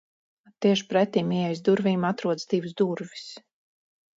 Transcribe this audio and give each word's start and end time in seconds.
Tieši 0.65 0.85
pretim 0.93 1.35
ieejas 1.39 1.61
durvīm 1.67 2.09
atrodas 2.11 2.51
divas 2.55 2.75
durvis. 2.83 3.29